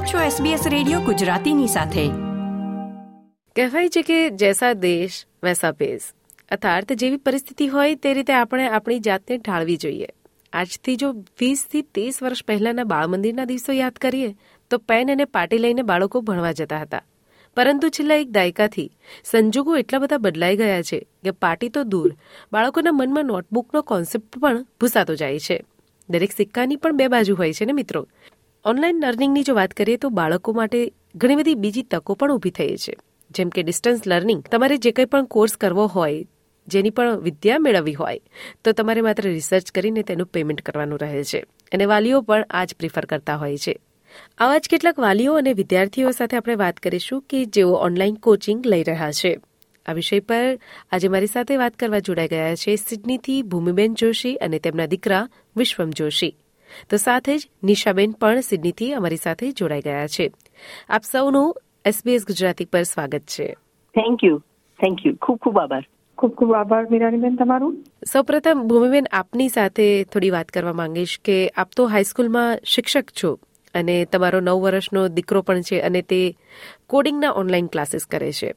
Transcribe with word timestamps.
આપ 0.00 0.06
છો 0.06 0.18
SBS 0.18 0.68
radio 0.68 1.00
ગુજરાતીની 1.00 1.66
સાથે. 1.66 2.08
કહેવાય 3.56 3.88
છે 3.88 4.02
કે 4.02 4.30
જૈસા 4.30 4.72
દેશ, 4.72 5.24
વૈસા 5.42 5.72
ભેસ. 5.72 6.00
અર્થાત 6.50 6.92
જેવી 6.92 7.16
પરિસ્થિતિ 7.16 7.66
હોય 7.66 7.94
તે 7.94 8.14
રીતે 8.14 8.32
આપણે 8.32 8.68
આપણી 8.68 8.98
જાતને 8.98 9.36
ઢાળવી 9.36 9.76
જોઈએ. 9.76 10.06
આજથી 10.52 10.96
જો 10.96 11.12
વીસથી 11.12 11.82
ત્રીસ 11.82 12.22
વર્ષ 12.22 12.44
પહેલાના 12.44 12.84
બાળ 12.84 13.06
મંદિરના 13.06 13.44
દિવસો 13.44 13.72
યાદ 13.72 13.92
કરીએ, 13.92 14.34
તો 14.70 14.78
પેન 14.78 15.12
અને 15.12 15.24
પાટી 15.24 15.58
લઈને 15.58 15.82
બાળકો 15.82 16.20
ભણવા 16.20 16.52
જતા 16.52 16.80
હતા. 16.80 17.02
પરંતુ 17.56 17.88
છેલ્લા 17.88 18.14
એક 18.14 18.30
દાયકાથી 18.30 18.90
સંજોગો 19.24 19.76
એટલા 19.76 19.98
બધા 19.98 20.18
બદલાઈ 20.18 20.56
ગયા 20.56 20.82
છે 20.82 21.06
કે 21.24 21.30
પાર્ટી 21.30 21.68
તો 21.68 21.82
દૂર, 21.82 22.16
બાળકોના 22.52 22.92
મનમાં 22.92 23.24
નોટબુકનો 23.24 23.82
કોન્સેપ્ટ 23.82 24.38
પણ 24.38 24.62
ભૂસાતો 24.80 25.14
જાય 25.14 25.38
છે. 25.38 25.64
દરેક 26.10 26.32
સિક્કાની 26.32 26.76
પણ 26.76 26.92
બે 26.92 27.08
બાજુ 27.08 27.34
હોય 27.34 27.52
છે 27.52 27.64
ને 27.64 27.72
મિત્રો? 27.72 28.08
ઓનલાઈન 28.64 29.00
લર્નિંગની 29.00 29.42
જો 29.42 29.54
વાત 29.54 29.70
કરીએ 29.70 29.96
તો 29.96 30.08
બાળકો 30.08 30.52
માટે 30.52 30.92
ઘણી 31.14 31.34
બધી 31.34 31.54
બીજી 31.54 31.82
તકો 31.82 32.14
પણ 32.14 32.32
ઊભી 32.32 32.50
થઈ 32.50 32.76
છે. 32.76 32.96
જેમ 33.30 33.48
કે 33.48 33.62
ડિસ્ટન્સ 33.62 34.00
લર્નિંગ 34.06 34.42
તમારે 34.42 34.76
જે 34.76 34.90
કંઈ 34.90 35.04
પણ 35.04 35.24
કોર્સ 35.24 35.56
કરવો 35.56 35.86
હોય, 35.86 36.26
જેની 36.68 36.90
પણ 36.90 37.20
વિદ્યા 37.20 37.58
મેળવવી 37.58 37.94
હોય, 37.94 38.20
તો 38.64 38.72
તમારે 38.72 39.00
માત્ર 39.00 39.22
રિસર્ચ 39.22 39.70
કરીને 39.70 40.02
તેનું 40.02 40.26
પેમેન્ટ 40.26 40.60
કરવાનું 40.60 40.98
રહે 40.98 41.24
છે. 41.24 41.44
અને 41.72 41.84
વાલીઓ 41.84 42.20
પણ 42.20 42.44
આ 42.50 42.64
જ 42.64 42.74
પ્રિફર 42.74 43.04
કરતા 43.04 43.36
હોય 43.36 43.56
છે. 43.56 43.80
આવા 44.38 44.58
જ 44.58 44.68
કેટલાક 44.70 44.98
વાલીઓ 44.98 45.34
અને 45.34 45.52
વિદ્યાર્થીઓ 45.52 46.10
સાથે 46.10 46.36
આપણે 46.36 46.54
વાત 46.54 46.76
કરીશું 46.76 47.22
કે 47.22 47.44
જેઓ 47.44 47.72
ઓનલાઈન 47.72 48.14
કોચિંગ 48.14 48.66
લઈ 48.66 48.82
રહ્યા 48.82 49.12
છે. 49.12 49.38
આ 49.86 49.92
વિષય 49.92 50.20
પર 50.20 50.58
આજે 50.92 51.08
મારી 51.08 51.26
સાથે 51.26 51.56
વાત 51.56 51.76
કરવા 51.76 51.98
જોડાઈ 51.98 52.28
ગયા 52.28 52.54
છે 52.54 52.76
સિડનીથી 52.76 53.42
ભૂમિબેન 53.42 53.94
જોશી 53.94 54.36
અને 54.36 54.58
તેમના 54.58 54.86
દીકરા 54.86 55.28
વિશ્વમ 55.56 55.90
જોશી. 55.90 56.36
તો 56.90 56.96
સાથે 56.96 57.38
જ 57.38 57.48
નિશાબેન 57.62 58.10
પણ 58.10 58.40
સિડનીથી 58.40 58.92
અમારી 58.92 59.16
સાથે 59.16 59.52
જોડાઈ 59.52 59.80
ગયા 59.80 60.06
છે. 60.06 60.32
આપ 60.88 61.02
સૌનું 61.12 61.56
એસબીએસ 61.84 62.26
ગુજરાતી 62.26 62.64
પર 62.64 62.82
સ્વાગત 62.82 63.20
છે. 63.20 63.54
થેન્ક 63.94 64.24
યુ 64.24 64.38
થેન્ક 64.80 65.06
યુ 65.06 65.14
ખૂબ 65.22 65.38
ખૂબ 65.38 65.58
આભાર. 65.58 65.88
ખૂબ 66.18 66.34
ખૂબ 66.34 66.52
આભાર 66.52 66.86
મીરાનીબેન 66.90 67.36
તમારું? 67.36 67.84
સૌપ્રથમ 68.12 68.62
ભૂમિબેન 68.66 69.06
આપની 69.12 69.48
સાથે 69.48 70.04
થોડી 70.04 70.30
વાત 70.30 70.48
કરવા 70.48 70.72
માંગીશ 70.72 71.20
કે 71.24 71.48
આપ 71.48 71.68
તો 71.76 71.86
હાઈસ્કૂલમાં 71.86 72.58
શિક્ષક 72.64 73.04
છો 73.22 73.38
અને 73.74 74.04
તમારો 74.04 74.40
નવ 74.40 74.60
વર્ષનો 74.60 75.08
દીકરો 75.08 75.42
પણ 75.42 75.60
છે 75.60 75.80
અને 75.80 76.02
તે 76.02 76.34
કોડિંગના 76.86 77.30
ઓનલાઈન 77.30 77.66
ક્લાસીસ 77.66 78.06
કરે 78.06 78.32
છે. 78.32 78.54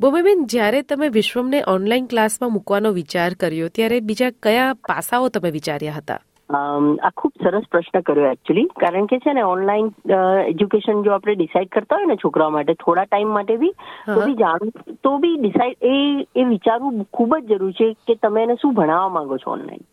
ભૂમિબેન 0.00 0.46
જ્યારે 0.46 0.82
તમે 0.82 1.08
વિશ્વમને 1.08 1.62
ઓનલાઈન 1.66 2.06
ક્લાસમાં 2.06 2.52
મૂકવાનો 2.52 2.90
વિચાર 2.90 3.34
કર્યો 3.34 3.68
ત્યારે 3.68 4.00
બીજા 4.00 4.30
કયા 4.30 4.74
પાસાઓ 4.74 5.28
તમે 5.28 5.50
વિચાર્યા 5.50 5.92
હતા? 5.92 6.20
આ 6.50 7.10
ખૂબ 7.16 7.32
સરસ 7.42 7.66
પ્રશ્ન 7.70 8.02
કર્યો 8.02 8.30
એકચ્યુઅલી 8.30 8.66
કારણ 8.80 9.06
કે 9.06 9.18
છે 9.18 9.32
ને 9.32 9.44
ઓનલાઈન 9.44 9.90
એજ્યુકેશન 10.12 11.02
જો 11.02 11.12
આપણે 11.12 11.34
ડિસાઈડ 11.34 11.70
કરતા 11.70 11.96
હોય 11.96 12.06
ને 12.06 12.16
છોકરાઓ 12.16 12.50
માટે 12.50 12.74
થોડા 12.74 13.06
ટાઈમ 13.06 13.28
માટે 13.28 13.56
બી 13.56 13.72
તો 14.06 14.20
બી 14.20 14.34
જાણવું 14.34 14.98
તો 15.02 15.16
બી 15.18 15.36
ડિસાઈડ 15.36 15.88
એ 15.90 15.96
એ 16.36 16.44
વિચારવું 16.44 17.04
ખૂબ 17.12 17.36
જ 17.38 17.50
જરૂરી 17.52 17.74
છે 17.74 17.90
કે 18.06 18.18
તમે 18.22 18.42
એને 18.42 18.56
શું 18.56 18.74
ભણાવવા 18.74 19.08
માંગો 19.08 19.38
છો 19.38 19.50
ઓનલાઈન 19.50 19.86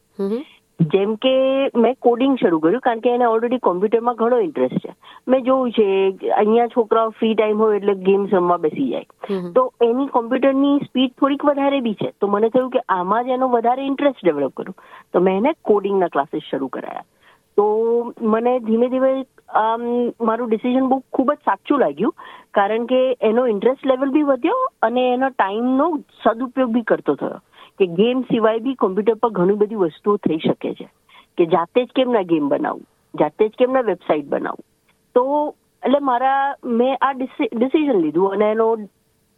જેમ 0.79 1.15
કે 1.17 1.33
મેં 1.83 1.95
કોડિંગ 2.05 2.37
શરૂ 2.39 2.59
કર્યું 2.59 2.83
કારણ 2.87 2.99
કે 3.05 3.13
એને 3.13 3.25
ઓલરેડી 3.27 3.63
કોમ્પ્યુટરમાં 3.67 4.17
ઘણો 4.19 4.39
ઇન્ટરેસ્ટ 4.47 4.79
છે. 4.85 4.93
મેં 5.27 5.43
જોયું 5.47 5.71
છે 5.77 5.87
અહીંયા 6.41 6.73
છોકરાઓ 6.75 7.13
ફ્રી 7.19 7.33
ટાઈમ 7.35 7.63
હોય 7.63 7.79
એટલે 7.79 7.95
ગેમ્સ 8.07 8.35
રમવા 8.39 8.57
બેસી 8.65 8.89
જાય. 8.91 9.07
તો 9.57 9.63
એની 9.81 10.07
કોમ્પ્યુટરની 10.17 10.85
સ્પીડ 10.85 11.15
થોડીક 11.21 11.45
વધારે 11.49 11.81
બી 11.87 11.97
છે. 12.03 12.11
તો 12.21 12.27
મને 12.27 12.49
થયું 12.49 12.69
કે 12.75 12.85
આમાં 12.97 13.25
જ 13.25 13.37
એનો 13.37 13.49
વધારે 13.55 13.87
ઇન્ટરેસ્ટ 13.91 14.23
ડેવલપ 14.23 14.53
કરું. 14.53 14.77
તો 15.13 15.19
મેં 15.19 15.41
એને 15.41 15.57
કોડિંગના 15.71 16.13
ક્લાસીસ 16.17 16.51
શરૂ 16.51 16.69
કરાયા. 16.77 17.07
તો 17.57 17.65
મને 18.35 18.55
ધીમે 18.69 18.87
ધીમે 18.93 19.11
મારું 20.29 20.49
ડિસિઝન 20.49 20.89
બહુ 20.89 21.01
ખૂબ 21.17 21.29
જ 21.33 21.39
સાચું 21.49 21.79
લાગ્યું 21.79 22.17
કારણ 22.57 22.89
કે 22.91 23.03
એનો 23.29 23.45
ઇન્ટરેસ્ટ 23.51 23.85
લેવલ 23.91 24.11
બી 24.15 24.29
વધ્યો 24.31 24.63
અને 24.87 25.03
એનો 25.03 25.29
ટાઈમનો 25.35 25.87
સદુપયોગ 26.23 26.73
બી 26.77 26.89
કરતો 26.91 27.15
થયો. 27.15 27.39
કે 27.79 27.87
ગેમ 27.87 28.21
સિવાય 28.21 28.59
બી 28.59 28.75
કોમ્પ્યુટર 28.75 29.13
પર 29.13 29.29
ઘણી 29.29 29.53
બધી 29.53 29.75
વસ્તુઓ 29.75 30.17
થઈ 30.17 30.37
શકે 30.37 30.73
છે. 30.73 30.89
કે 31.37 31.45
જાતે 31.45 31.85
જ 31.85 31.87
કેમ 31.95 32.11
ના 32.11 32.21
ગેમ 32.21 32.49
બનાવું? 32.49 32.85
જાતે 33.19 33.47
જ 33.47 33.51
કેમ 33.57 33.71
ના 33.71 33.81
વેબસાઇટ 33.81 34.25
બનાવું? 34.25 34.65
તો 35.15 35.55
એટલે 35.83 35.99
મારા, 35.99 36.55
મેં 36.63 36.97
આ 37.01 37.13
ડિસિઝન 37.13 38.01
લીધું 38.01 38.31
અને 38.31 38.51
એનો 38.51 38.75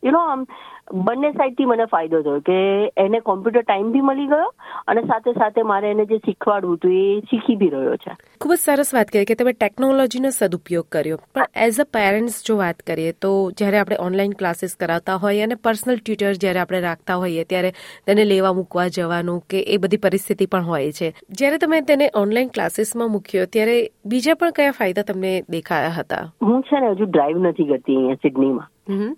યુ 0.04 0.12
નો 0.12 0.20
આમ 0.20 0.46
બંને 0.94 1.32
સાઈડથી 1.32 1.66
મને 1.66 1.86
ફાયદો 1.86 2.22
થયો 2.22 2.40
કે 2.40 2.58
એને 2.98 3.20
કોમ્પ્યુટર 3.20 3.62
ટાઈમ 3.62 3.92
બી 3.92 4.02
મળી 4.02 4.28
ગયો 4.28 4.54
અને 4.88 5.02
સાથે 5.02 5.32
સાથે 5.32 5.62
મારે 5.62 5.92
એને 5.92 6.06
જે 6.06 6.18
શીખવાડવું 6.18 6.76
હતું 6.76 6.94
એ 6.94 7.20
શીખી 7.20 7.56
બી 7.56 7.70
રહ્યો 7.70 7.96
છે. 7.96 8.16
ખૂબ 8.42 8.54
જ 8.54 8.58
સરસ 8.58 8.94
વાત 8.94 9.08
કરી 9.08 9.26
કે 9.26 9.36
તમે 9.36 9.54
ટેકનોલોજીનો 9.54 10.30
સદુપયોગ 10.30 10.88
કર્યો. 10.90 11.20
પણ 11.36 11.46
એઝ 11.56 11.82
અ 11.82 11.84
પેરેન્ટ્સ 11.84 12.40
જો 12.46 12.58
વાત 12.58 12.80
કરીએ 12.80 13.12
તો 13.12 13.52
જ્યારે 13.52 13.80
આપણે 13.80 13.98
ઓનલાઈન 14.00 14.32
ક્લાસીસ 14.32 14.76
કરાવતા 14.76 15.16
હોઈએ 15.16 15.44
અને 15.44 15.56
પર્સનલ 15.56 15.96
ટ્યુટર 15.96 16.34
જ્યારે 16.34 16.60
આપણે 16.60 16.80
રાખતા 16.80 17.16
હોઈએ 17.16 17.44
ત્યારે 17.44 17.74
તેને 18.06 18.26
લેવા 18.26 18.54
મૂકવા 18.54 18.88
જવાનું 18.88 19.44
કે 19.50 19.60
એ 19.60 19.78
બધી 19.78 19.98
પરિસ્થિતિ 19.98 20.46
પણ 20.46 20.62
હોય 20.62 20.92
છે. 20.92 21.14
જ્યારે 21.30 21.58
તમે 21.58 21.82
તેને 21.82 22.10
ઓનલાઈન 22.16 22.48
ક્લાસીસમાં 22.48 23.12
મૂક્યો 23.12 23.46
ત્યારે 23.46 23.78
બીજા 24.06 24.34
પણ 24.34 24.52
કયા 24.52 24.72
ફાયદા 24.72 25.02
તમને 25.02 25.44
દેખાયા 25.50 25.90
હતા? 25.90 26.24
હું 26.42 26.62
છે 26.62 26.80
ને 26.80 26.88
હજુ 26.88 27.06
ડ્રાઈવ 27.06 27.38
નથી 27.38 27.66
કરતી 27.66 27.96
અહીંયા 27.96 28.16
સિડનીમાં 28.16 28.68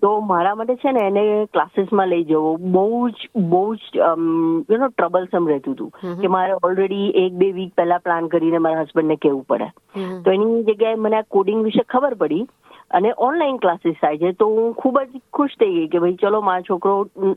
તો 0.02 0.12
મારા 0.22 0.56
માટે 0.56 0.76
છે 0.76 0.92
ને 0.92 1.04
એને 1.08 1.24
ક્લાસીસમાં 1.54 2.08
લઈ 2.08 2.24
જવો. 2.24 2.54
બહુ 2.58 3.10
જ 3.10 3.30
બહુ 3.52 3.62
જ 3.76 4.00
યુ 4.00 4.80
નો 4.80 4.90
ટ્રબલસમ 4.90 5.48
રહેતું 5.48 5.76
હતું 5.76 6.18
કે 6.22 6.32
મારે 6.36 6.56
ઓલરેડી 6.64 7.12
એક 7.26 7.38
બે 7.44 7.52
વીક 7.52 7.76
પહેલા 7.76 8.00
પ્લાન 8.00 8.32
કરીને 8.34 8.60
મારા 8.60 8.84
હસબન્ડને 8.84 9.18
કહેવું 9.18 9.46
પડે. 9.46 9.70
તો 10.24 10.32
એની 10.32 10.64
જગ્યાએ 10.64 11.00
મને 11.06 11.18
આ 11.18 11.30
કોડિંગ 11.30 11.64
વિશે 11.64 11.84
ખબર 11.88 12.16
પડી 12.16 12.48
અને 12.92 13.14
ઓનલાઈન 13.28 13.60
ક્લાસીસ 13.60 14.02
થાય 14.02 14.18
છે. 14.18 14.34
તો 14.34 14.48
હું 14.48 14.74
ખૂબ 14.76 15.00
જ 15.04 15.22
ખુશ 15.34 15.56
થઈ 15.60 15.74
ગઈ 15.76 15.88
કે 15.88 16.00
ભાઈ 16.00 16.20
ચલો 16.24 16.42
મારો 16.42 16.64
છોકરો 16.64 16.96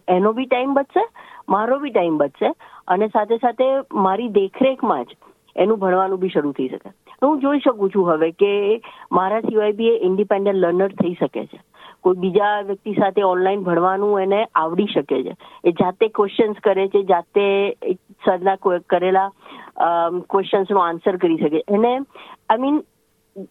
એનો 0.08 0.32
બી 0.32 0.46
ટાઈમ 0.46 0.74
બચશે 0.74 1.04
મારો 1.48 1.78
બી 1.78 1.94
ટાઈમ 1.94 2.18
બચશે 2.18 2.50
અને 2.88 3.08
સાથે 3.08 3.38
સાથે 3.38 3.66
મારી 4.06 4.32
દેખરેખમાં 4.40 5.04
જ 5.04 5.16
એનું 5.56 5.78
ભણવાનું 5.78 6.20
બી 6.20 6.32
શરૂ 6.34 6.52
થઈ 6.52 6.68
શકે. 6.68 6.90
હું 7.22 7.38
જોઈ 7.40 7.60
શકું 7.60 7.92
છું 7.92 8.08
હવે 8.10 8.30
કે 8.42 8.50
મારા 9.12 9.44
સિવાય 9.46 9.78
બી 9.78 9.92
એ 9.92 10.00
ઇન્ડિપેન્ડન્ટ 10.08 10.56
લર્નર 10.56 10.90
થઈ 11.02 11.14
શકે 11.14 11.46
છે. 11.46 11.60
કોઈ 12.04 12.20
બીજા 12.22 12.54
વ્યક્તિ 12.68 12.92
સાથે 12.94 13.22
ઓનલાઈન 13.24 13.66
ભણવાનું 13.66 14.22
એને 14.22 14.40
આવડી 14.54 14.90
શકે 14.94 15.22
છે. 15.22 15.36
એ 15.64 15.76
જાતે 15.82 16.08
ક્વેશ્ચન્સ 16.08 16.64
કરે 16.64 16.88
છે, 16.88 17.02
જાતે 17.02 17.44
સરના 18.24 18.56
કરેલા 18.88 19.28
ક્વેશ્ચન્સનો 20.30 20.80
આન્સર 20.80 21.16
કરી 21.16 21.38
શકે. 21.38 21.62
એને 21.68 21.94
આઈ 21.94 22.60
મીન 22.64 22.82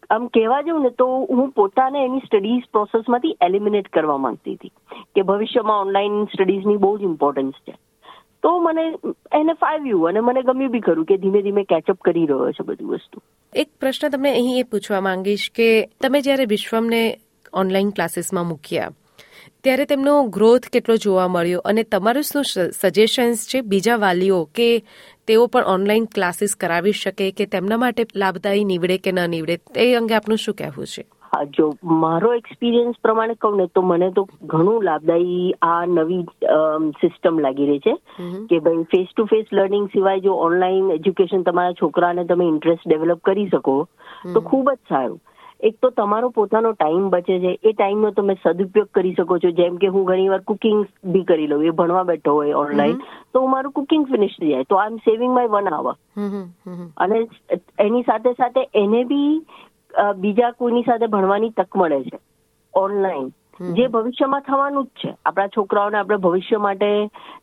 આમ 0.09 0.28
કહેવા 0.28 0.62
જાઉં 0.62 0.84
ને 0.84 0.92
તો 1.00 1.08
હું 1.30 1.50
પોતાને 1.52 2.03
એની 2.03 2.25
સ્ટડીઝ 2.25 2.68
પ્રોસેસમાંથી 2.72 3.38
એલિમિનેટ 3.42 3.90
કરવા 3.96 4.22
માંગતી 4.25 4.53
હતી 4.53 4.72
કે 5.16 5.25
ભવિષ્યમાં 5.31 5.81
ઓનલાઈન 5.81 6.22
સ્ટડીઝની 6.25 6.78
બહુ 6.78 6.94
જ 6.97 7.09
ઇમ્પોર્ટન્સ 7.09 7.58
છે. 7.66 7.75
તો 8.44 8.52
મને 8.59 8.86
એને 9.40 9.53
ફાવ્યું 9.53 10.08
અને 10.08 10.19
મને 10.19 10.42
ગમ્યું 10.44 10.72
બી 10.72 10.86
ખરું 10.88 11.06
કે 11.09 11.18
ધીમે 11.18 11.42
ધીમે 11.42 11.63
કેચઅપ 11.63 12.00
કરી 12.08 12.25
રહ્યો 12.25 12.52
છે 12.52 12.63
બધી 12.69 12.86
વસ્તુ. 12.86 13.22
એક 13.53 13.69
પ્રશ્ન 13.80 14.16
તમને 14.16 14.31
અહીં 14.40 14.59
એ 14.59 14.63
પૂછવા 14.72 15.02
માંગીશ 15.02 15.46
કે 15.56 15.69
તમે 16.02 16.22
જ્યારે 16.22 16.46
વિશ્વમને 16.46 17.03
ઓનલાઈન 17.62 17.96
ક્લાસીસમાં 18.00 18.47
મૂક્યા. 18.47 18.91
ત્યારે 19.64 19.86
તેમનો 19.86 20.14
ગ્રોથ 20.36 20.68
કેટલો 20.74 20.96
જોવા 21.06 21.28
મળ્યો 21.28 21.62
અને 21.72 21.84
તમારું 21.84 22.24
શું 22.24 22.46
સજેશન્સ 22.81 23.47
છે 23.50 23.62
બીજા 23.74 23.97
વાલીઓ 24.03 24.44
કે 24.59 24.69
તેઓ 25.28 25.47
પણ 25.47 25.74
ઓનલાઈન 25.74 26.06
ક્લાસીસ 26.16 26.56
કરાવી 26.56 26.96
શકે 27.02 27.31
કે 27.31 27.46
તેમના 27.56 27.78
માટે 27.78 28.06
લાભદાયી 28.16 28.69
નીવડે 28.72 28.97
કે 28.97 29.12
ન 29.12 29.25
નીવડે? 29.30 29.58
તે 29.75 29.90
અંગે 29.96 30.16
આપનું 30.16 30.38
શું 30.38 30.56
કહેવું 30.56 30.86
છે? 30.86 31.03
હા 31.34 31.44
જો 31.58 31.66
મારો 32.03 32.31
એક્સપિરિયન્સ 32.34 32.97
પ્રમાણે 33.02 33.36
કહું 33.36 33.58
ને 33.58 33.68
તો 33.75 33.81
મને 33.81 34.09
તો 34.12 34.24
ઘણું 34.46 34.84
લાભદાયી 34.84 35.52
આ 35.62 35.86
નવી 35.86 36.24
સિસ્ટમ 37.02 37.40
લાગી 37.40 37.68
રહી 37.69 37.80
છે 37.80 37.94
કે 38.50 38.59
ભાઈ 38.59 38.88
ફેસ 38.92 39.13
ટુ 39.13 39.25
ફેસ 39.25 39.53
લર્નિંગ 39.59 39.88
સિવાય 39.88 40.19
જો 40.19 40.34
ઓનલાઈન 40.47 40.92
એજ્યુકેશન 40.97 41.44
તમારા 41.44 41.78
છોકરાને 41.81 42.25
તમે 42.25 42.47
ઇન્ટરેસ્ટ 42.47 42.88
ડેવલપ 42.88 43.24
કરી 43.24 43.48
શકો 43.48 43.77
તો 44.33 44.42
ખૂબ 44.42 44.69
જ 44.72 44.77
સારું. 44.89 45.22
એક 45.63 45.75
તો 45.81 45.89
તમારો 45.98 46.30
પોતાનો 46.30 46.71
ટાઈમ 46.74 47.10
બચે 47.10 47.36
છે. 47.39 47.51
એ 47.63 47.71
ટાઈમનો 47.74 48.10
તમે 48.12 48.36
સદુપયોગ 48.44 48.88
કરી 48.94 49.13
શકો 49.18 49.38
છો. 49.44 49.51
જેમ 49.60 49.77
કે 49.83 49.92
હું 49.94 50.06
ઘણી 50.06 50.31
વાર 50.33 50.42
કુકિંગ 50.50 50.80
બી 51.06 51.24
કરી 51.30 51.48
લઉં. 51.48 51.63
એ 51.63 51.75
ભણવા 51.81 52.07
બેઠો 52.10 52.33
હોય 52.39 52.57
ઓનલાઈન 52.62 52.98
તો 53.33 53.45
મારું 53.48 53.75
કુકિંગ 53.77 54.07
ફિનિશ 54.07 54.36
થઈ 54.39 54.50
જાય. 54.50 54.69
તો 54.69 54.75
I 54.75 54.92
am 54.92 54.98
saving 55.07 55.33
my 55.33 55.54
one 55.56 55.69
hour 55.74 55.95
અને 56.98 57.19
એની 57.80 58.04
સાથે 58.04 58.33
સાથે 58.33 58.62
એને 58.83 59.04
બી 59.04 59.31
બીજા 60.18 60.51
કોઈની 60.51 60.83
સાથે 60.83 61.07
ભણવાની 61.07 61.56
તક 61.57 61.77
મળે 61.77 62.04
છે. 62.04 62.19
ઓનલાઈન 62.74 63.30
જે 63.74 63.88
ભવિષ્યમાં 63.88 64.48
થવાનું 64.48 64.86
જ 64.86 64.89
છે. 65.01 65.12
આપણા 65.25 65.54
છોકરાઓને 65.57 65.98
આપણે 65.98 66.18
ભવિષ્ય 66.18 66.57
માટે 66.57 66.89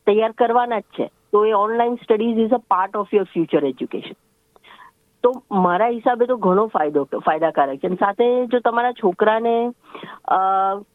તૈયાર 0.06 0.32
કરવાના 0.38 0.81
જ 0.81 0.99
છે. 0.99 1.06
તો 1.32 1.44
એ 1.44 1.52
online 1.55 2.02
studies 2.02 2.38
is 2.38 2.55
a 2.55 2.61
part 2.69 2.96
of 2.96 3.14
your 3.14 3.28
future 3.32 3.64
education 3.64 4.17
તો 5.25 5.32
મારા 5.58 5.88
હિસાબે 5.88 6.26
તો 6.26 6.37
ઘણો 6.38 6.67
ફાયદો 6.69 7.05
ફાયદાકારક 7.20 7.81
છે. 7.81 7.90
સાથે 7.96 8.26
જો 8.46 8.61
તમારા 8.61 8.93
છોકરાને 8.94 9.55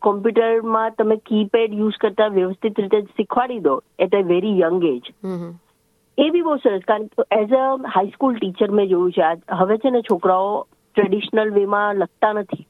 કોમ્પ્યુટરમાં 0.02 0.96
તમે 0.96 1.18
કીપેડ 1.24 1.76
યુઝ 1.76 2.00
કરતા 2.00 2.30
વ્યવસ્થિત 2.32 2.80
રીતે 2.80 3.14
શીખવાડી 3.18 3.62
દો 3.62 3.76
at 4.00 4.16
a 4.16 4.24
very 4.26 4.56
young 4.60 4.82
age. 4.86 5.12
એ 6.18 6.30
બી 6.32 6.44
બહુ 6.44 6.56
સરસ 6.60 6.88
કારણ 6.88 7.10
કે 7.12 7.28
એઝ 7.38 7.54
અ 7.56 7.66
હાઈસ્કૂલ 7.90 8.38
ટીચર 8.38 8.72
મેં 8.72 8.90
જોયું 8.90 9.14
છે. 9.14 9.30
હવે 9.54 9.78
છે 9.78 9.92
ને 9.92 10.02
છોકરાઓ 10.04 10.50
ટ્રેડિશનલ 10.96 11.54
વેમાં 11.54 11.98
લખતા 11.98 12.34
નથી. 12.36 12.66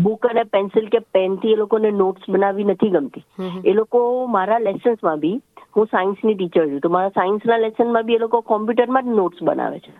બુક 0.00 0.26
અને 0.26 0.44
પેન્સિલ 0.46 0.88
કે 0.88 1.00
પેનથી 1.12 1.52
એ 1.52 1.56
લોકોને 1.56 1.90
નોટ્સ 1.94 2.30
બનાવી 2.30 2.64
નથી 2.66 2.90
ગમતી. 2.90 3.24
એ 3.64 3.72
લોકો 3.74 4.02
મારા 4.28 4.58
લેસન્સમાં 4.60 5.20
બી 5.20 5.36
હું 5.76 5.86
સાયન્સની 5.86 6.34
ટીચર 6.34 6.66
છું 6.66 6.80
તો 6.80 6.88
મારા 6.90 7.14
સાયન્સના 7.14 7.58
લેસનમાં 7.58 8.04
બી 8.04 8.16
એ 8.16 8.18
લોકો 8.20 8.42
કોમ્પ્યુટરમાં 8.44 9.04
જ 9.06 9.16
નોટ્સ 9.16 9.42
બનાવે 9.42 9.78
છે. 9.80 9.92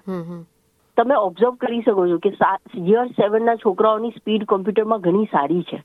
તમે 0.96 1.16
ઓબ્ઝર્વ 1.20 1.56
કરી 1.56 1.82
શકો 1.82 2.06
છો 2.10 2.18
કે 2.26 2.32
યર 2.90 3.06
સેવનના 3.16 3.56
છોકરાઓની 3.64 4.14
સ્પીડ 4.18 4.46
કોમ્પ્યુટરમાં 4.52 5.00
ઘણી 5.00 5.32
સારી 5.32 5.64
છે. 5.70 5.80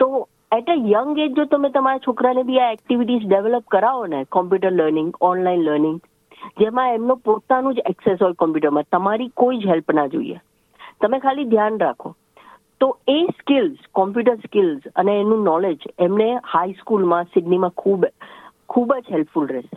તો 0.00 0.08
એટ 0.52 0.68
અ 0.68 0.76
યંગ 0.88 1.18
એજ 1.18 1.36
જો 1.36 1.44
તમે 1.52 1.70
તમારા 1.76 2.02
છોકરાને 2.06 2.42
બી 2.48 2.58
આ 2.64 2.72
એક્ટિવિટીઝ 2.72 3.28
ડેવલપ 3.28 3.70
કરાવો 3.76 4.10
ને 4.14 4.24
કોમ્પ્યુટર 4.36 4.72
લર્નિંગ 4.72 5.14
ઓનલાઈન 5.28 5.64
લર્નિંગ 5.68 6.00
જેમાં 6.58 6.96
એમનો 6.96 7.16
પોતાનું 7.28 7.78
જ 7.78 7.86
એક્સેસ 7.92 8.26
હોય 8.26 8.40
કોમ્પ્યુટરમાં 8.42 8.90
તમારી 8.92 9.30
કોઈ 9.42 9.62
જ 9.62 9.72
હેલ્પ 9.72 9.96
ના 9.98 10.10
જોઈએ. 10.14 10.38
તમે 11.00 11.18
ખાલી 11.18 11.50
ધ્યાન 11.54 11.80
રાખો. 11.80 12.14
તો 12.80 12.86
એ 13.08 13.18
સ્કિલ્સ 13.38 13.88
કોમ્પ્યુટર 13.92 14.36
સ્કિલ્સ 14.46 14.92
અને 14.96 15.12
એનું 15.20 15.44
નોલેજ 15.44 15.88
એમને 15.98 16.28
હાઈ 16.52 16.76
સ્કૂલમાં 16.80 17.32
સિડનીમાં 17.34 17.74
ખૂબ 17.82 18.06
ખૂબ 18.68 18.94
જ 18.94 19.12
હેલ્પફુલ 19.12 19.46
રહેશે. 19.48 19.76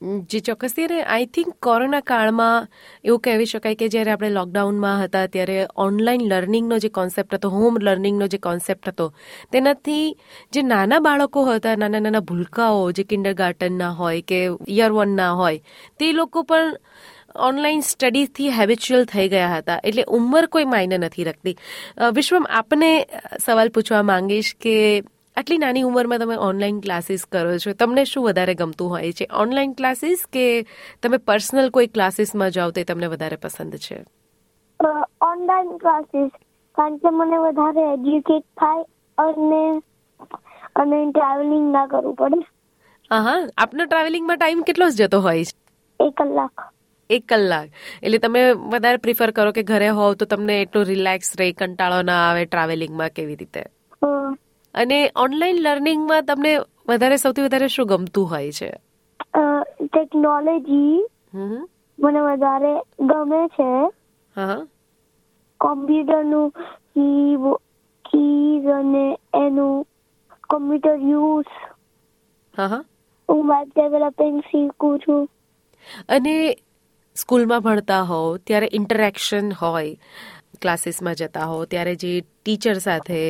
જી 0.00 0.40
ચોક્કસથી 0.40 0.84
અને 0.84 0.98
આઈ 1.04 1.26
થિંક 1.26 1.48
કોરોના 1.62 2.00
કાળમાં 2.00 2.68
એવું 3.04 3.20
કહેવી 3.20 3.48
શકાય 3.52 3.78
કે 3.80 3.88
જ્યારે 3.88 4.12
આપણે 4.12 4.30
લોકડાઉનમાં 4.30 5.02
હતા, 5.02 5.26
ત્યારે 5.26 5.66
ઓનલાઈન 5.76 6.24
લર્નિંગનો 6.32 6.78
જે 6.78 6.90
કોન્સેપ્ટ 6.98 7.34
હતો 7.34 7.50
હોમ 7.50 7.80
લર્નિંગનો 7.82 8.28
જે 8.28 8.38
કોન્સેપ્ટ 8.38 8.88
હતો, 8.88 9.06
તેનાથી 9.52 10.06
જે 10.52 10.62
નાના 10.62 11.00
બાળકો 11.00 11.44
હતા, 11.50 11.76
નાના 11.76 12.00
નાના 12.00 12.24
ભૂલકાઓ 12.30 12.88
જે 12.92 13.04
કિન્ડર 13.04 13.34
ગાર્ટનના 13.34 13.92
હોય 14.00 14.22
કે 14.22 14.40
યર 14.78 14.90
વનના 14.92 15.32
હોય, 15.34 15.58
તે 15.98 16.12
લોકો 16.12 16.44
પણ 16.44 16.78
ઓનલાઈન 17.48 17.82
સ્ટડીથી 17.82 18.50
હેબિચ્યુઅલ 18.50 19.04
થઈ 19.04 19.28
ગયા 19.28 19.52
હતા. 19.58 19.80
એટલે 19.84 20.04
ઉંમર 20.08 20.46
કોઈ 20.46 20.64
માયને 20.64 20.98
નથી 20.98 21.24
રાખતી. 21.24 21.56
વિશ્વમ, 22.14 22.46
આપને 22.50 22.90
સવાલ 23.44 23.70
પૂછવા 23.70 24.02
માંગીશ 24.02 24.54
કે 24.60 24.74
આટલી 25.38 25.58
નાની 25.58 25.82
ઉંમરમાં 25.84 26.22
તમે 26.22 26.36
ઓનલાઈન 26.42 26.80
ક્લાસીસ 26.80 27.24
કરો 27.28 27.56
છો 27.58 27.74
તમને 27.76 28.04
શું 28.06 28.26
વધારે 28.26 28.54
ગમતું 28.56 28.90
હોય 28.90 29.12
છે? 29.14 29.26
ઓનલાઈન 29.36 29.74
ક્લાસીસ 29.76 30.22
કે 30.28 30.46
તમે 31.00 31.18
પર્સનલ 31.26 31.70
કોઈ 31.72 31.90
ક્લાસીસમાં 31.90 32.52
જાઓ 32.52 32.70
તે 32.72 32.86
તમને 32.86 33.08
વધારે 33.10 33.38
પસંદ 33.38 33.82
છે? 33.82 33.98
ઓનલાઈન 35.22 35.72
ક્લાસીસ 35.78 36.32
કારણ 36.74 36.96
કે 37.00 37.12
મને 37.12 37.40
વધારે 37.42 37.84
એજ્યુકેટ 37.88 38.46
થાય 38.56 38.84
અને 39.18 39.62
અને 40.76 40.98
ટ્રાવેલિંગ 41.08 41.66
ના 41.70 41.86
કરવું 41.90 42.16
પડે. 42.20 42.40
હા 43.10 43.22
હા 43.22 43.34
આપનો 43.58 43.86
ટ્રાવેલિંગમાં 43.86 44.38
ટાઈમ 44.38 44.62
કેટલો 44.64 44.86
જ 44.90 45.00
જતો 45.00 45.18
હોય 45.22 45.44
છે? 45.44 45.54
એક 46.00 46.12
કલાક. 46.18 46.56
એક 47.10 47.22
કલાક. 47.26 47.70
એટલે 48.02 48.20
તમે 48.20 48.42
વધારે 48.66 49.00
પ્રિફર 49.00 49.32
કરો 49.32 49.50
કે 49.52 49.64
ઘરે 49.66 49.88
હોવ 49.92 50.12
તો 50.16 50.28
તમને 50.28 50.60
એટલું 50.60 50.88
રિલેક્સ 50.88 51.34
રહે 51.36 51.48
કંટાળો 51.60 52.00
ના 52.04 52.22
આવે 52.24 52.46
ટ્રાવેલિંગમાં 52.46 53.14
કેવી 53.14 53.38
રીતે? 53.38 53.62
અને 54.74 54.98
ઓનલાઈન 55.16 55.62
લર્નિંગમાં 55.62 56.24
તમને 56.24 56.52
વધારે 56.88 57.16
સૌથી 57.16 57.42
વધારે 57.42 57.68
શું 57.68 57.86
ગમતું 57.86 58.30
હોય 58.30 58.52
છે? 58.52 58.70
ટેકનોલોજી 59.86 61.06
મને 61.98 62.20
વધારે 62.20 62.72
ગમે 63.00 63.42
છે. 63.48 63.70
કોમ્પ્યુટર 64.36 64.66
કોમ્પ્યુટરનું 65.60 66.50
કી 66.94 67.36
કીઝ 68.04 68.66
અને 68.66 69.18
એનું 69.34 69.86
કોમ્પ્યુટર 70.50 70.96
યુઝ 70.96 71.52
હું 73.28 73.42
વેબ 73.48 73.68
ડેવલપિંગ 73.76 74.40
શીખું 74.40 74.98
છું. 74.98 75.28
અને 76.08 76.56
સ્કૂલમાં 77.16 77.60
ભણતા 77.60 78.02
હોવ 78.02 78.36
ત્યારે 78.36 78.68
ઇન્ટરેક્શન 78.72 79.52
હોય 79.52 79.96
ક્લાસીસમાં 80.62 81.14
જતા 81.14 81.46
હો 81.46 81.58
ત્યારે 81.64 81.94
જે 81.96 82.12
ટીચર 82.20 82.78
સાથે 82.78 83.20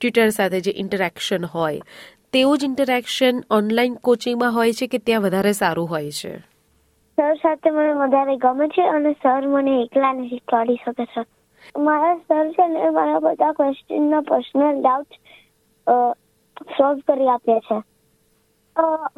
ટ્યુટર 0.00 0.30
સાથે 0.30 0.60
જે 0.60 0.72
ઇન્ટરેક્શન 0.76 1.44
હોય 1.54 1.80
તેવું 2.32 2.58
જ 2.58 2.64
ઇન્ટરેક્શન 2.64 3.44
ઓનલાઈન 3.50 3.94
કોચિંગમાં 4.08 4.54
હોય 4.54 4.72
છે 4.72 4.86
કે 4.86 4.98
ત્યાં 4.98 5.22
વધારે 5.22 5.52
સારું 5.52 5.90
હોય 5.90 6.10
છે? 6.10 6.32
સર 7.18 7.34
સાથે 7.34 7.70
મને 7.70 7.92
વધારે 7.92 8.36
ગમે 8.36 8.68
છે 8.68 8.88
અને 8.88 9.12
સર 9.12 9.48
મને 9.48 9.74
એકલા 9.82 10.12
નથી 10.12 10.28
શીખવાડી 10.28 10.80
શકે 10.84 11.04
છે. 11.04 11.24
મારા 11.78 12.16
સર 12.28 12.50
છે 12.50 12.68
ને 12.68 12.90
મારા 12.90 13.20
બધા 13.20 13.52
ક્વેશ્ચનના 13.52 14.20
પર્સનલ 14.20 14.82
ડાઉટ 14.82 15.12
સોલ્વ 16.78 16.98
કરી 17.08 17.28
આપે 17.28 17.58
છે. 17.60 17.78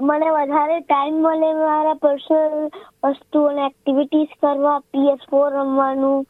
મને 0.01 0.31
વધારે 0.31 0.81
ટાઈમ 0.81 1.23
મળે 1.23 1.51
મારા 1.55 1.95
પર્સનલ 1.95 2.55
વસ્તુ 3.05 3.45
અને 3.45 3.67
એક્ટિવિટીઝ 3.67 4.33
કરવા 4.43 4.79
પીએસ 4.93 5.23
ફોર 5.31 5.53
રમવાનું 5.53 6.27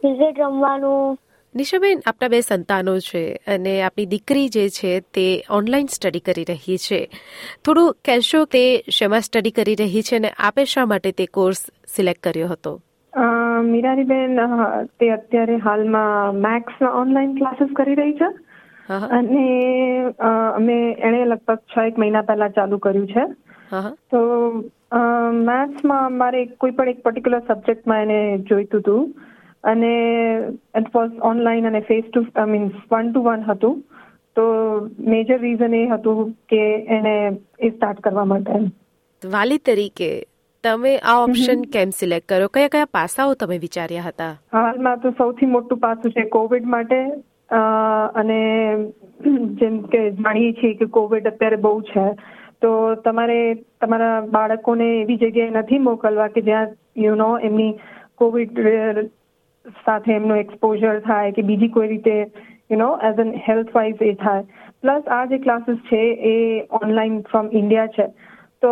ક્રિકેટ 0.00 0.40
રમવાનું 0.40 1.18
નિશાબેન 1.54 2.00
આપના 2.06 2.28
બે 2.28 2.40
સંતાનો 2.40 2.98
છે 2.98 3.20
અને 3.46 3.82
આપણી 3.82 4.06
દીકરી 4.06 4.48
જે 4.48 4.68
છે 4.68 5.00
તે 5.00 5.44
ઓનલાઈન 5.50 5.86
સ્ટડી 5.86 6.20
કરી 6.20 6.44
રહી 6.48 6.76
છે. 6.76 7.10
થોડું 7.64 7.94
કહેશો 8.04 8.44
તે 8.44 8.84
શેમાં 8.90 9.20
સ્ટડી 9.20 9.50
કરી 9.50 9.74
રહી 9.74 10.02
છે 10.02 10.16
અને 10.16 10.30
આપે 10.38 10.64
શા 10.64 10.86
માટે 10.86 11.12
તે 11.12 11.26
કોર્સ 11.26 11.62
સિલેક્ટ 11.96 12.22
કર્યો 12.22 12.48
હતો? 12.48 12.80
મીરારીબેન 13.62 14.38
તે 15.00 15.10
અત્યારે 15.10 15.56
હાલમાં 15.56 16.34
મેક્સના 16.34 16.90
ઓનલાઈન 16.90 17.34
ક્લાસીસ 17.34 17.72
કરી 17.76 17.94
રહી 17.94 18.12
છે. 18.12 18.28
અને 18.88 19.46
અમે 20.54 20.76
એણે 20.98 21.24
લગભગ 21.24 21.58
છ 21.72 21.78
એક 21.86 21.98
મહિના 21.98 22.22
પહેલા 22.22 22.48
ચાલુ 22.48 22.78
કર્યું 22.78 23.06
છે. 23.06 23.24
તો 24.10 24.20
મેથ્સમાં 25.32 26.12
મારે 26.12 26.44
કોઈ 26.44 26.70
પણ 26.70 26.88
એક 26.88 27.02
પર્ટિક્યુલર 27.02 27.42
સબ્જેક્ટમાં 27.48 28.02
એને 28.02 28.38
જોઈતું 28.38 28.80
હતું. 28.80 29.14
અને 29.64 29.92
એટ 30.74 30.88
વોઝ 30.94 31.12
ઓનલાઈન 31.30 31.68
અને 31.70 31.80
face 31.88 32.04
to 32.08 32.24
I 32.24 32.50
means 32.52 32.80
one 32.90 33.12
to 33.12 33.22
one 33.22 33.46
હતું. 33.50 33.76
તો 34.36 34.44
મેજર 35.12 35.38
રીઝન 35.40 35.74
એ 35.74 35.84
હતું 35.88 36.32
કે 36.48 36.62
એને 36.96 37.14
એ 37.60 37.70
સ્ટાર્ટ 37.70 38.00
કરવા 38.00 38.24
માટે 38.32 38.58
વાલી 39.22 39.62
તરીકે 39.68 40.10
તમે 40.64 40.92
આ 41.04 41.16
ઓપ્શન 41.22 41.64
કેમ 41.72 41.94
સિલેક્ટ 41.96 42.28
કર્યો 42.28 42.52
કયા 42.54 42.72
કયા 42.74 42.92
પાસાઓ 42.92 43.34
તમે 43.34 43.58
વિચાર્યા 43.58 44.08
હતા? 44.08 44.32
હાલમાં 44.52 45.00
તો 45.00 45.14
સૌથી 45.18 45.50
મોટું 45.54 45.78
પાસું 45.78 46.12
છે 46.12 46.24
કોવિડ 46.36 46.70
માટે 46.74 46.98
અને 48.14 48.40
જેમ 49.60 49.78
કે 49.92 50.00
જાણીએ 50.12 50.56
છીએ 50.60 50.74
કે 50.80 50.90
કોવિડ 50.98 51.30
અત્યારે 51.32 51.62
બહુ 51.66 51.74
છે. 51.90 52.06
તો 52.62 52.70
તમારે 53.04 53.38
તમારા 53.80 54.16
બાળકોને 54.32 54.86
એવી 54.94 55.18
જગ્યાએ 55.18 55.56
નથી 55.58 55.84
મોકલવા 55.84 56.28
કે 56.28 56.46
જ્યાં 56.48 56.74
યુ 57.02 57.14
નો 57.14 57.28
એમની 57.48 57.70
કોવિડ 58.14 58.58
સાથે 59.84 60.08
એમનું 60.14 60.40
એક્સપોઝર 60.44 60.94
થાય 61.08 61.34
કે 61.36 61.46
બીજી 61.50 61.74
કોઈ 61.76 61.90
રીતે 61.92 62.16
you 62.70 62.78
know 62.78 62.88
as 63.10 63.20
an 63.24 63.30
health 63.48 63.70
wise 63.74 64.02
એ 64.08 64.14
થાય. 64.24 64.44
પ્લસ 64.82 65.12
આ 65.16 65.22
જે 65.26 65.38
ક્લાસીસ 65.44 65.78
છે 65.90 66.02
એ 66.32 66.34
ઓનલાઈન 66.80 67.22
ફ્રોમ 67.30 67.48
ઇન્ડિયા 67.60 67.94
છે. 67.96 68.06
તો 68.62 68.70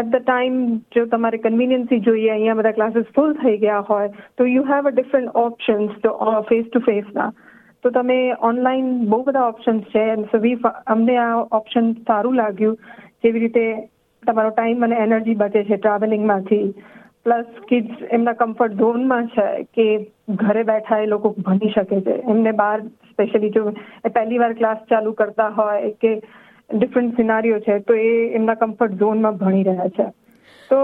એટ 0.00 0.10
ધ 0.10 0.24
ટાઈમ 0.24 0.56
જો 0.96 1.04
તમારે 1.12 1.38
કન્વિનિયન્સી 1.44 2.00
જોઈએ, 2.00 2.32
અહીંયા 2.32 2.58
બધા 2.58 2.76
ક્લાસીસ 2.78 3.14
ફૂલ 3.14 3.32
થઈ 3.42 3.56
ગયા 3.64 3.84
હોય, 3.88 4.10
તો 4.36 4.48
you 4.54 4.64
have 4.72 4.90
a 4.90 4.92
different 4.96 5.38
options 5.44 6.02
તો 6.02 6.10
ફેસ 6.50 6.66
ટુ 6.68 6.82
ફેસના 6.88 7.30
તો 7.84 7.90
તમે 7.90 8.18
ઓનલાઈન 8.48 8.88
બહુ 9.10 9.18
બધા 9.26 9.48
ઓપ્શન્સ 9.52 9.84
છે 9.92 10.04
સો 10.32 10.38
વી 10.38 10.56
અમને 10.94 11.16
આ 11.18 11.32
ઓપ્શન 11.58 11.92
સારું 12.08 12.38
લાગ્યું, 12.40 12.78
જેવી 13.24 13.42
રીતે 13.44 13.64
તમારો 14.22 14.50
ટાઈમ 14.54 14.82
અને 14.82 14.96
એનર્જી 15.04 15.38
બચે 15.42 15.62
છે 15.64 15.76
ટ્રાવેલિંગમાંથી 15.76 16.66
પ્લસ 17.24 17.46
કિડ્સ 17.68 18.02
એમના 18.10 18.32
કમ્ફર્ટ 18.32 18.74
ઝોનમાં 18.74 19.26
છે 19.26 19.46
કે 19.76 19.86
ઘરે 20.28 20.62
બેઠા 20.62 20.98
એ 20.98 21.06
લોકો 21.06 21.30
ભણી 21.30 21.72
શકે 21.74 22.00
છે. 22.00 22.10
એમને 22.10 22.52
બહાર 22.52 22.80
સ્પેશિયલી 22.82 23.50
જો 23.50 23.70
પહેલી 24.14 24.38
વાર 24.38 24.52
ક્લાસ 24.52 24.76
ચાલુ 24.90 25.12
કરતા 25.12 25.48
હોય 25.48 25.90
કે 25.90 26.12
ડિફરન્ટ 26.74 27.16
સિનારીઓ 27.16 27.58
છે 27.60 27.78
તો 27.78 27.94
એ 27.94 28.12
એમના 28.34 28.54
કમ્ફર્ટ 28.54 28.94
ઝોનમાં 28.94 29.36
ભણી 29.36 29.62
રહ્યા 29.62 29.88
છે. 29.88 30.06
તો 30.70 30.78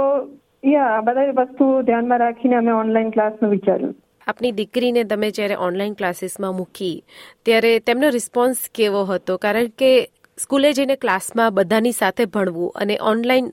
યા 0.67 1.01
બધા 1.01 1.33
વસ્તુઓ 1.37 1.83
ધ્યાનમાં 1.83 2.19
રાખીને 2.19 2.57
અમે 2.57 2.73
ઓનલાઈન 2.73 3.11
ક્લાસનું 3.11 3.51
વિચાર્યું. 3.51 3.95
આપની 4.27 4.53
દીકરીને 4.53 5.05
તમે 5.05 5.31
જ્યારે 5.31 5.57
ઓનલાઈન 5.57 5.95
ક્લાસીસમાં 5.95 6.57
મૂકી, 6.57 7.05
ત્યારે 7.45 7.79
તેમનો 7.79 8.09
રિસ્પોન્સ 8.09 8.71
કેવો 8.75 9.05
હતો? 9.05 9.37
કારણ 9.39 9.69
કે 9.79 9.91
સ્કૂલે 10.39 10.73
જઈને 10.73 10.97
ક્લાસમાં 10.97 11.55
બધાની 11.55 11.93
સાથે 11.93 12.25
ભણવું 12.25 12.73
અને 12.75 12.99
ઓનલાઈન 13.03 13.49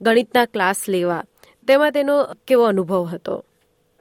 ગણિતના 0.00 0.44
ક્લાસ 0.44 0.84
લેવા 0.88 1.22
તેમાં 1.68 1.92
તેનો 1.92 2.16
કેવો 2.46 2.64
અનુભવ 2.66 3.04
હતો? 3.12 3.36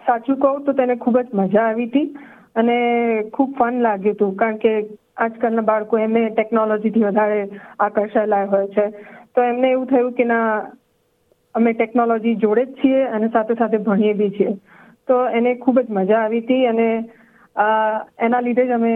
સાચું 0.01 0.39
કહું 0.41 0.63
તો 0.65 0.73
તેને 0.73 0.95
ખૂબ 0.97 1.17
જ 1.19 1.27
મજા 1.33 1.67
આવી 1.67 1.87
હતી 1.87 2.07
અને 2.55 2.77
ખૂબ 3.33 3.53
ફન 3.57 3.81
લાગ્યું 3.85 4.15
હતું, 4.15 4.35
કારણ 4.35 4.57
કે 4.57 4.71
આજકાલના 5.17 5.67
બાળકો 5.69 5.99
એમને 5.99 6.23
ટેકનોલોજીથી 6.31 7.05
વધારે 7.05 7.39
આકર્ષાયેલા 7.79 8.45
હોય 8.53 8.67
છે. 8.75 8.85
તો 9.33 9.43
એમને 9.43 9.71
એવું 9.71 9.87
થયું 9.87 10.13
કે 10.13 10.25
ના, 10.25 10.49
અમે 11.55 11.73
ટેકનોલોજી 11.73 12.35
જોડે 12.43 12.65
જ 12.65 12.75
છીએ 12.81 13.01
અને 13.09 13.29
સાથે 13.29 13.59
સાથે 13.59 13.83
ભણીએ 13.87 14.13
બી 14.13 14.31
છીએ. 14.31 14.53
તો 15.07 15.17
એને 15.39 15.55
ખૂબ 15.55 15.81
જ 15.81 15.97
મજા 15.97 16.21
આવી 16.21 16.41
હતી 16.41 16.67
અને 16.67 16.87
એના 18.19 18.41
લીધે 18.41 18.67
જ 18.67 18.71
અમે 18.71 18.93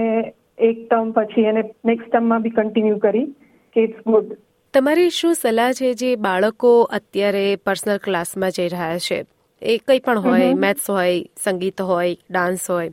એક 0.60 0.78
ટર્મ 0.82 1.12
પછી 1.12 1.46
એને 1.46 1.64
નેક્સ્ટ 1.86 2.10
ટર્મમાં 2.10 2.44
બી 2.44 2.56
કન્ટિન્યુ 2.58 3.00
કરી 3.00 3.28
કે 3.76 3.84
ઇટ્સ 3.84 4.04
ગુડ 4.06 4.34
તમારી 4.74 5.10
શું 5.10 5.34
સલાહ 5.34 5.72
છે 5.72 5.94
જે 5.94 6.16
બાળકો 6.16 6.82
અત્યારે 6.84 7.56
પર્સનલ 7.56 7.98
ક્લાસમાં 7.98 8.52
જઈ 8.52 8.68
રહ્યા 8.68 8.98
છે? 8.98 9.26
એ 9.62 9.78
કંઈ 9.78 10.00
પણ 10.00 10.20
હોય 10.20 10.54
મેથ્સ 10.54 10.90
હોય 10.90 11.26
સંગીત 11.44 11.82
હોય 11.82 12.16
ડાન્સ 12.32 12.70
હોય. 12.72 12.92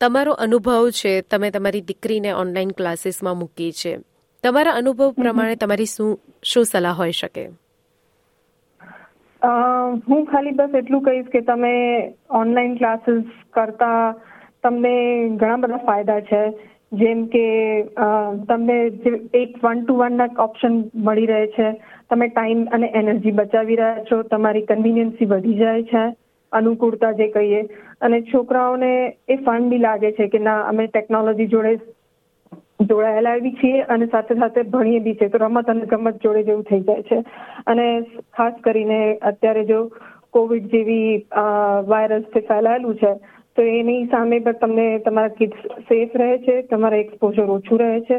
તમારો 0.00 0.32
અનુભવ 0.32 0.90
છે 0.90 1.20
તમે 1.20 1.50
તમારી 1.50 1.80
દીકરીને 1.80 2.32
ઓનલાઈન 2.32 2.70
ક્લાસીસમાં 2.70 3.38
મૂકી 3.38 3.72
છે. 3.72 3.98
તમારા 4.44 4.72
અનુભવ 4.72 5.10
પ્રમાણે 5.12 5.56
તમારી 5.56 5.84
શું 5.84 6.20
શું 6.42 6.64
સલાહ 6.64 6.92
હોઈ 6.92 7.12
શકે? 7.12 7.46
હું 10.08 10.24
ખાલી 10.24 10.50
બસ 10.50 10.74
એટલું 10.74 11.02
કહીશ 11.02 11.26
કે 11.26 11.40
તમે 11.40 11.74
ઓનલાઈન 12.30 12.74
ક્લાસીસ 12.76 13.24
કરતા 13.50 14.14
તમને 14.62 14.94
ઘણા 15.36 15.56
બધા 15.56 15.76
ફાયદા 15.76 16.20
છે. 16.20 16.42
જેમ 16.92 17.26
કે 17.26 17.46
તમને 18.48 18.76
એક 19.34 19.64
વન 19.64 19.84
ટુ 19.84 19.96
વન 19.96 20.16
ના 20.16 20.28
ઓપ્શન 20.38 20.82
મળી 20.94 21.26
રહે 21.26 21.46
છે. 21.46 21.72
તમે 22.10 22.28
ટાઈમ 22.28 22.64
અને 22.72 22.92
એનર્જી 22.94 23.30
બચાવી 23.30 23.76
રહ્યા 23.76 24.04
છો. 24.12 24.22
તમારી 24.22 24.62
કન્વિનિયન્સી 24.62 25.24
વધી 25.24 25.54
જાય 25.54 25.82
છે. 25.82 26.04
અનુકૂળતા 26.52 27.12
જે 27.12 27.28
કહીએ. 27.28 27.62
અને 28.00 28.20
છોકરાઓને 28.22 28.90
એ 29.28 29.36
ફન 29.36 29.68
બી 29.68 29.78
લાગે 29.78 30.12
છે 30.12 30.26
કે, 30.26 30.38
ના, 30.38 30.60
અમે 30.62 30.86
ટેકનોલોજી 30.86 31.46
જોડે 31.46 31.76
જોડાયેલા 32.80 33.38
બી 33.38 33.52
છીએ 33.52 33.80
અને 33.82 34.06
સાથે 34.06 34.34
સાથે 34.34 34.62
ભણીએ 34.62 34.98
બી 34.98 35.14
છે 35.14 35.28
તો 35.28 35.38
રમત 35.38 35.70
અને 35.70 35.86
ગમત 35.86 36.22
જોડે 36.22 36.42
જેવું 36.42 36.64
થઈ 36.64 36.80
જાય 36.80 37.02
છે. 37.02 37.18
અને 37.66 37.86
ખાસ 38.36 38.54
કરીને 38.64 39.16
અત્યારે 39.30 39.64
જો 39.64 39.90
કોવિડ 40.30 40.66
જેવી 40.66 41.26
વાયરસથી 41.86 42.40
ફેલાયેલું 42.40 42.96
છે 42.96 43.12
તો 43.58 43.62
એની 43.62 44.04
સામે 44.04 44.38
પણ 44.38 44.52
તમને 44.52 44.98
તમારા 44.98 45.28
કિડ્સ 45.28 45.66
સેફ 45.80 46.10
રહે 46.16 46.38
છે 46.38 46.62
તમારા 46.62 46.96
એક્સપોઝર 46.96 47.42
ઓછું 47.42 47.80
રહે 47.80 48.00
છે. 48.00 48.18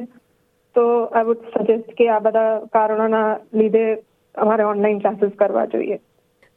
તો 0.75 1.03
આઈ 1.03 1.23
વુડ 1.23 1.37
સજેસ્ટ 1.37 1.93
કે 1.93 2.09
આ 2.09 2.19
બધા 2.19 2.59
કારણોના 2.59 3.37
લીધે 3.53 3.95
અમારે 4.35 4.63
ઓનલાઈન 4.63 4.99
ક્લાસીસ 4.99 5.31
કરવા 5.39 5.65
જોઈએ. 5.65 5.97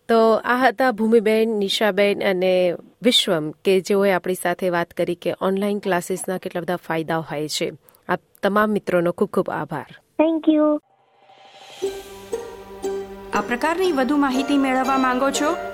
તો 0.08 0.34
આ 0.44 0.56
હતા 0.56 0.90
ભૂમિબેન 0.90 1.48
નિશાબેન 1.48 2.24
અને 2.24 2.74
વિશ્વમ 3.02 3.50
કે 3.50 3.80
જેઓએ 3.80 4.12
આપણી 4.12 4.34
સાથે 4.34 4.70
વાત 4.70 4.90
કરી 4.90 5.14
કે 5.14 5.34
ઓનલાઈન 5.40 5.78
ક્લાસીસના 5.78 6.38
કેટલા 6.38 6.60
બધા 6.60 6.76
ફાયદા 6.76 7.18
હોય 7.18 7.48
છે. 7.48 7.72
આ 8.08 8.16
તમામ 8.42 8.70
મિત્રોનો 8.70 9.12
ખૂબ 9.12 9.28
ખૂબ 9.28 9.50
આભાર. 9.50 9.86
થેન્ક 10.18 10.48
યુ 10.48 10.78
આ 13.34 13.40
પ્રકારની 13.40 13.92
વધુ 13.92 14.16
માહિતી 14.16 14.58
મેળવવા 14.58 14.98
માંગો 14.98 15.30
છો 15.30 15.72